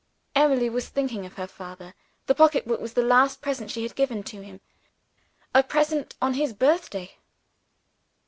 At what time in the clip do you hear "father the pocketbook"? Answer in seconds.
1.45-2.81